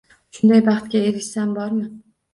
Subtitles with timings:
[0.37, 1.89] Shunday baxtga erishsam bormi